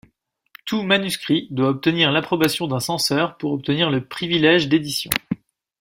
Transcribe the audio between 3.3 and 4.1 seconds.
pour obtenir le